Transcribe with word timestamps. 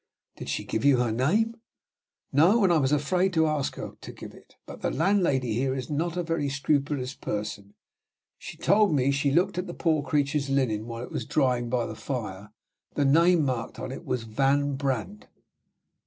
"Did 0.35 0.49
she 0.49 0.63
give 0.63 0.83
you 0.83 0.97
her 0.97 1.11
name?" 1.11 1.57
"No, 2.33 2.63
and 2.63 2.73
I 2.73 2.79
was 2.79 2.91
afraid 2.91 3.33
to 3.33 3.45
ask 3.45 3.75
her 3.75 3.91
to 4.01 4.11
give 4.11 4.33
it. 4.33 4.55
But 4.65 4.81
the 4.81 4.89
landlady 4.89 5.53
here 5.53 5.75
is 5.75 5.91
not 5.91 6.17
a 6.17 6.23
very 6.23 6.49
scrupulous 6.49 7.13
person. 7.13 7.75
She 8.39 8.57
told 8.57 8.95
me 8.95 9.11
she 9.11 9.29
looked 9.29 9.59
at 9.59 9.67
the 9.67 9.75
poor 9.75 10.01
creature's 10.01 10.49
linen 10.49 10.87
while 10.87 11.03
it 11.03 11.11
was 11.11 11.27
drying 11.27 11.69
by 11.69 11.85
the 11.85 11.93
fire. 11.95 12.51
The 12.95 13.05
name 13.05 13.45
marked 13.45 13.77
on 13.77 13.91
it 13.91 14.03
was, 14.03 14.23
'Van 14.23 14.73
Brandt.'" 14.73 15.27